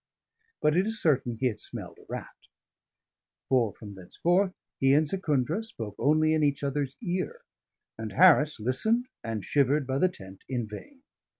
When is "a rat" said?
1.99-2.35